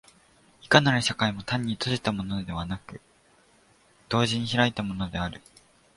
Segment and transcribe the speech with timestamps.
[0.63, 2.99] いかなる社会も単に閉じたものでなく、
[4.09, 5.43] 同時に開いたものである。